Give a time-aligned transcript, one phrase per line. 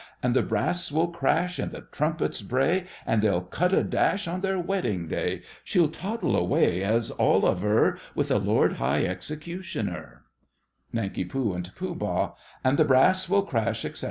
[0.23, 4.41] And the brass will crash, And the trumpets bray, And they'll cut a dash On
[4.41, 5.43] their wedding day.
[5.63, 10.23] She'll toddle away, as all aver, With the Lord High Executioner'
[10.91, 11.19] NANK.
[11.19, 12.35] and POOH.
[12.63, 13.99] And the brass will crash, etc.